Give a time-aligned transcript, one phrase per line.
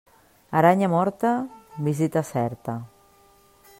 [0.61, 1.33] Aranya morta,
[1.89, 2.75] visita certa.